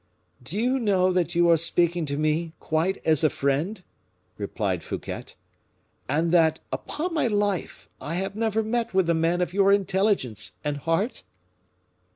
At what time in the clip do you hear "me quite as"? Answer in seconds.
2.17-3.23